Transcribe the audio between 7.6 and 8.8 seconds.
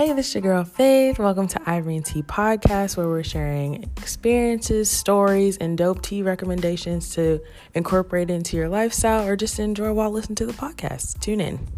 incorporate into your